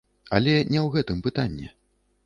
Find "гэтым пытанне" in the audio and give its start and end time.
0.95-1.73